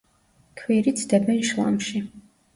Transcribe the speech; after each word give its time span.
ქვირითს 0.61 1.05
დებენ 1.13 1.45
შლამში. 1.51 2.05